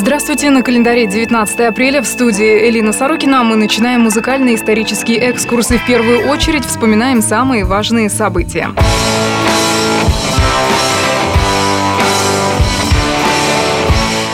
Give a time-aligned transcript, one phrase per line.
[0.00, 5.76] Здравствуйте, на календаре 19 апреля в студии Элина Сорокина мы начинаем музыкальный исторический экскурс и
[5.76, 8.70] в первую очередь вспоминаем самые важные события.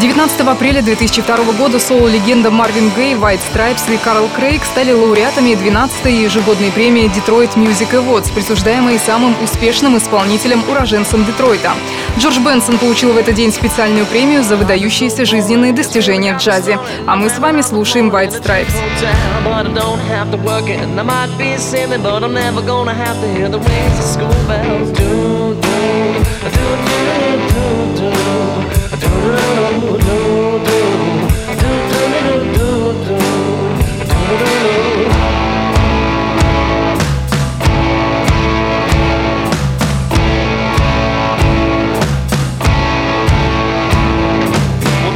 [0.00, 6.22] 19 апреля 2002 года соло-легенда Марвин Гей, White Stripes и Карл Крейг стали лауреатами 12-й
[6.22, 11.72] ежегодной премии Detroit Music Awards, присуждаемой самым успешным исполнителем-уроженцем Детройта.
[12.16, 16.78] Джордж Бенсон получил в этот день специальную премию за выдающиеся жизненные достижения в джазе.
[17.06, 18.74] А мы с вами слушаем White Stripes.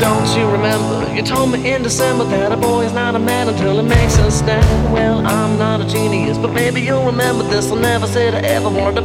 [0.01, 1.13] Don't you remember?
[1.15, 4.17] You told me in December that a boy is not a man until he makes
[4.19, 4.93] a stand.
[4.93, 7.71] Well, I'm not a genius, but maybe you'll remember this.
[7.71, 9.02] I never said I ever wanted to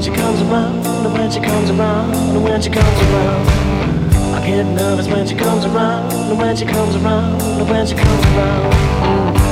[0.00, 3.46] when she comes around, when she comes around, when she comes around.
[4.32, 8.72] I get nervous when she comes around, when she comes around, when she comes around.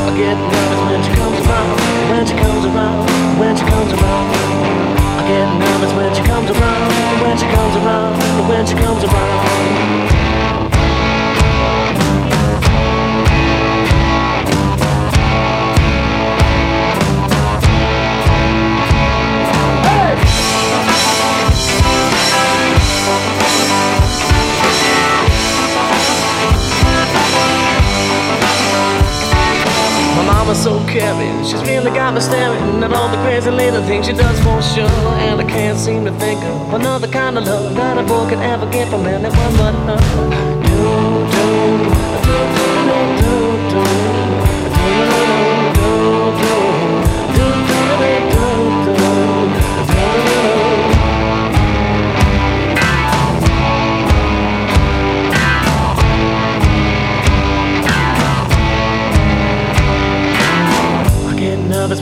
[0.08, 1.76] I get nervous when she comes around,
[2.08, 4.26] when she comes around, when she comes around.
[5.20, 10.27] I get nervous when she comes around, when she comes around, when she comes around.
[30.92, 31.44] Caring.
[31.44, 34.88] She's really got me staring at all the crazy little things she does for sure.
[35.26, 38.38] And I can't seem to think of another kind of love that a boy could
[38.38, 39.98] ever get from anyone but her.
[40.62, 41.17] Do,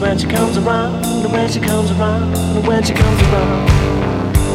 [0.07, 1.03] when she comes around,
[1.33, 2.31] when she comes around,
[2.65, 3.69] when she comes around.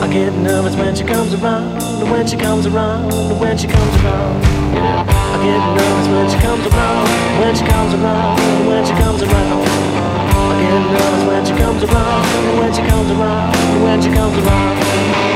[0.02, 1.76] I get nervous when she comes around,
[2.10, 4.46] when she comes around, when she comes around.
[4.72, 7.06] I get nervous when she comes around,
[7.42, 9.68] when she comes around, when she comes around.
[10.48, 12.24] I get nervous when she comes around,
[12.58, 15.31] when she comes around, when she comes around.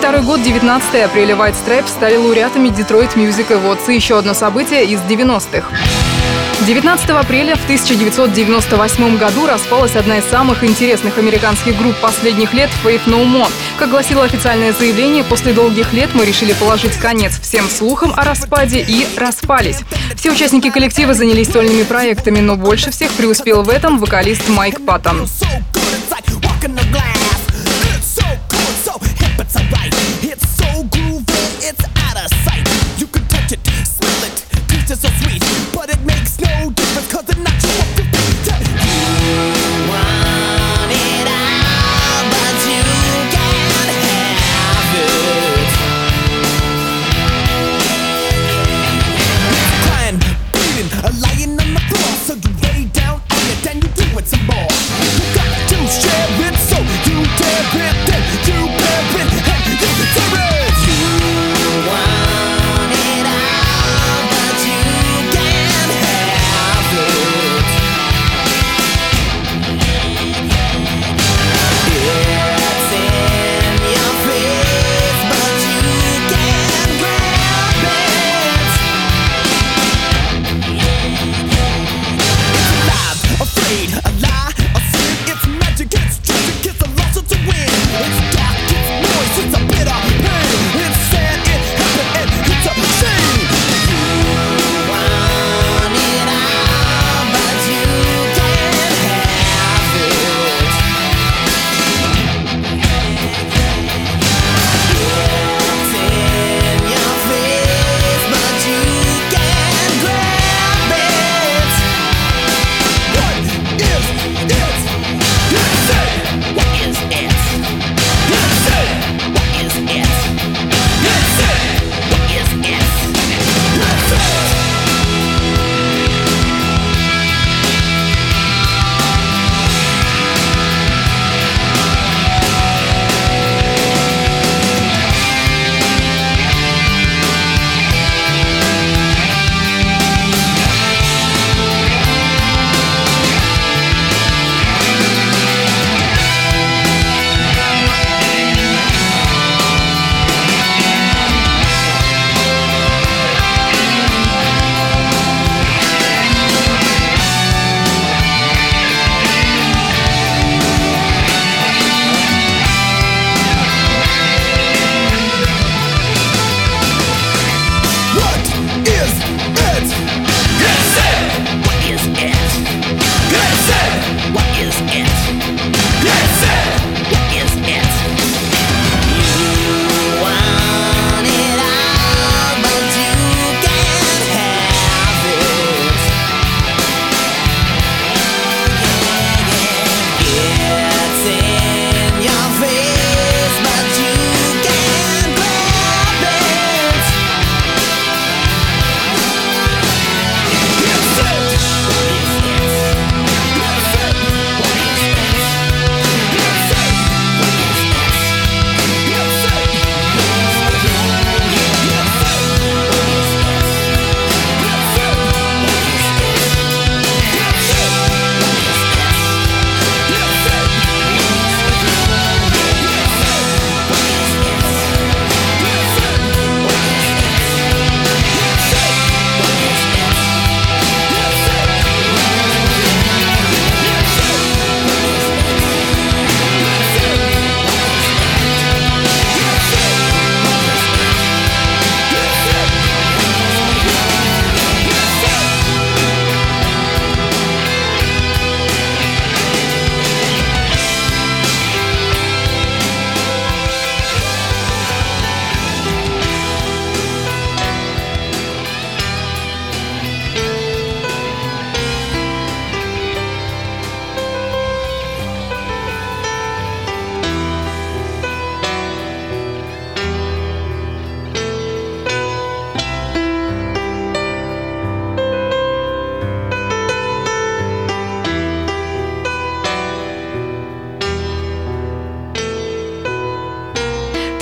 [0.00, 3.90] Год, 19 апреля, White Stripes стали лауреатами Detroit Music Awards.
[3.90, 5.66] И еще одно событие из 90-х.
[6.66, 13.04] 19 апреля в 1998 году распалась одна из самых интересных американских групп последних лет Faith
[13.06, 13.50] No More.
[13.78, 18.84] Как гласило официальное заявление, после долгих лет мы решили положить конец всем слухам о распаде
[18.86, 19.80] и распались.
[20.14, 25.26] Все участники коллектива занялись сольными проектами, но больше всех преуспел в этом вокалист Майк Паттон.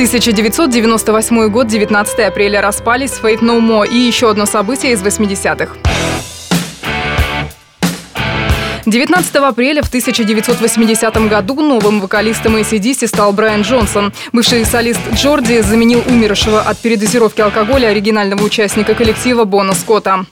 [0.00, 5.74] 1998 год, 19 апреля распались Fate No More и еще одно событие из 80-х.
[8.86, 14.14] 19 апреля в 1980 году новым вокалистом ACDC стал Брайан Джонсон.
[14.32, 20.24] Бывший солист Джорди заменил умершего от передозировки алкоголя оригинального участника коллектива Бона Скотта.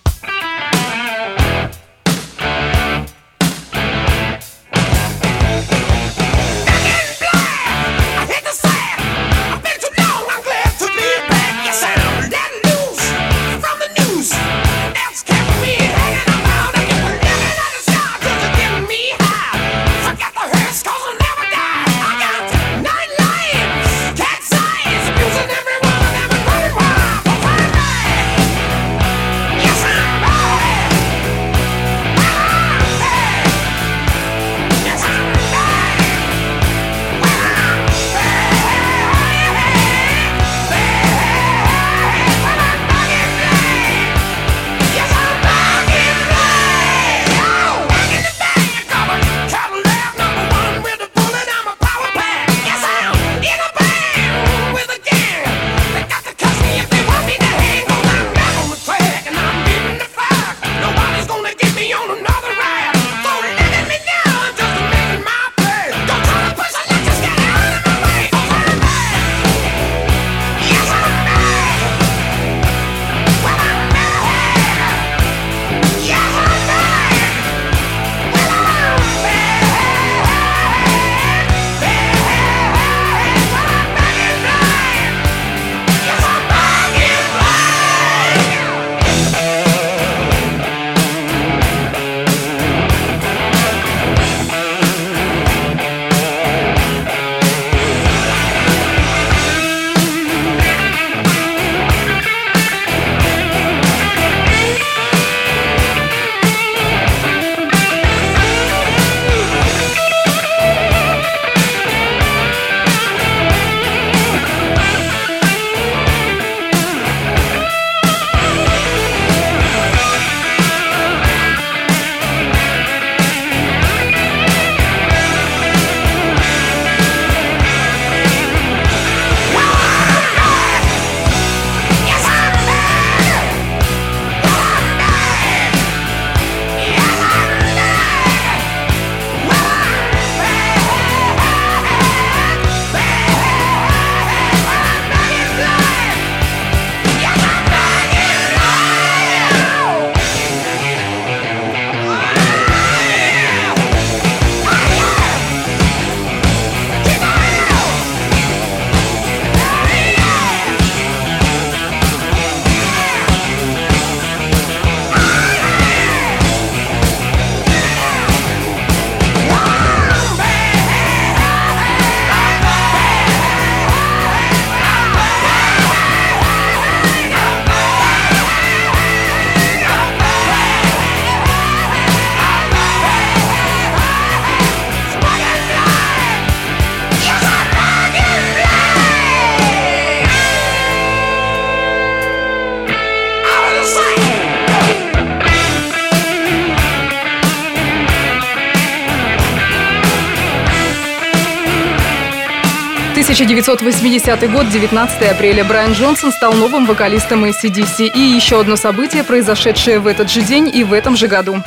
[203.38, 205.62] Тысяча девятьсот восьмидесятый год, 19 апреля.
[205.62, 208.10] Брайан Джонсон стал новым вокалистом ACDC.
[208.12, 211.62] И еще одно событие, произошедшее в этот же день и в этом же году.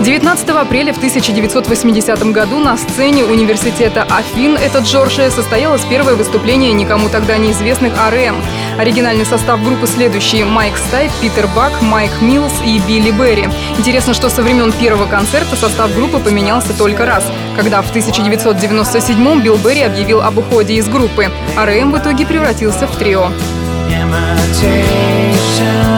[0.00, 7.10] 19 апреля в 1980 году на сцене университета Афин, это Джорджия, состоялось первое выступление никому
[7.10, 8.36] тогда неизвестных РМ.
[8.78, 13.48] Оригинальный состав группы следующий– Майк Стайп, Питер Бак, Майк Милс и Билли Берри.
[13.76, 19.58] Интересно, что со времен первого концерта состав группы поменялся только раз, когда в 1997-м Билл
[19.58, 21.30] Берри объявил об уходе из группы.
[21.58, 23.30] РМ в итоге превратился в трио.
[24.60, 25.89] Taste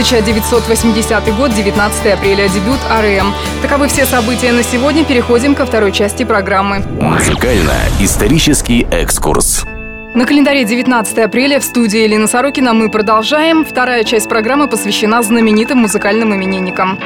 [0.00, 3.34] 1980 год, 19 апреля, дебют РМ.
[3.60, 5.04] Таковы все события на сегодня.
[5.04, 6.82] Переходим ко второй части программы.
[7.00, 9.66] Музыкально-исторический экскурс.
[10.14, 13.62] На календаре 19 апреля в студии Елена Сорокина мы продолжаем.
[13.62, 16.98] Вторая часть программы посвящена знаменитым музыкальным именинникам.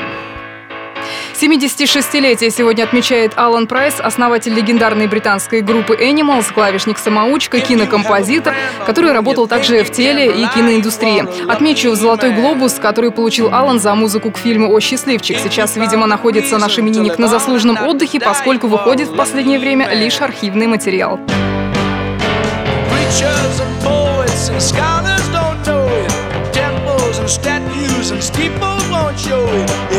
[1.44, 8.54] 76-летие сегодня отмечает Алан Прайс, основатель легендарной британской группы Animals, клавишник-самоучка, кинокомпозитор,
[8.86, 11.24] который работал также в теле- и киноиндустрии.
[11.50, 15.38] Отмечу «Золотой глобус», который получил Алан за музыку к фильму «О, счастливчик».
[15.38, 20.66] Сейчас, видимо, находится наш именинник на заслуженном отдыхе, поскольку выходит в последнее время лишь архивный
[20.66, 21.20] материал.
[27.26, 29.93] Statues and steeples won't show it.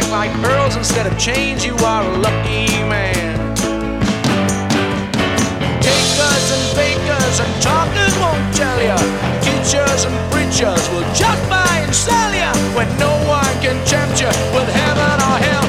[0.00, 3.54] Neck like pearls instead of chains, you are a lucky man.
[5.80, 8.96] Takers and fakers and talkers won't tell ya.
[9.40, 12.52] Teachers and preachers will just buy and sell ya.
[12.76, 15.59] When no one can tempt you with heaven or hell,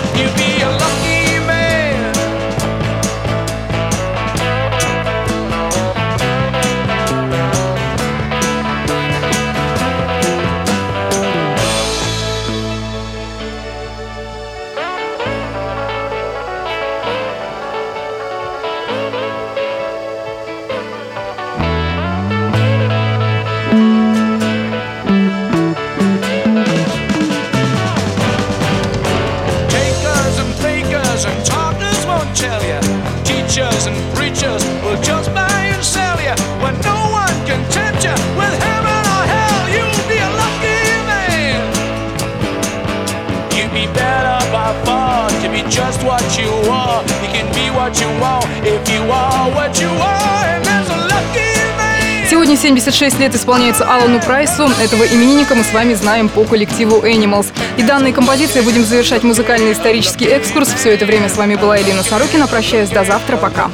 [52.61, 54.69] 76 лет исполняется Алану Прайсу.
[54.79, 57.47] Этого именинника мы с вами знаем по коллективу Animals.
[57.77, 60.71] И данной композицией будем завершать музыкальный исторический экскурс.
[60.71, 62.47] Все это время с вами была Елена Сорокина.
[62.47, 63.37] Прощаюсь до завтра.
[63.37, 63.71] Пока.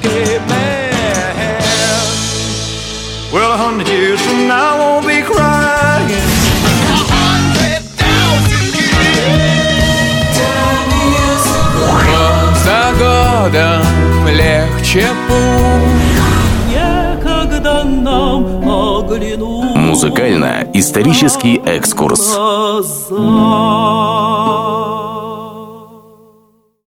[3.29, 6.47] Well, a hundred years from now, I won't be crying.
[11.75, 16.07] Год за годом легче путь
[16.69, 18.56] Некогда нам
[19.75, 22.37] Музыкально-исторический экскурс.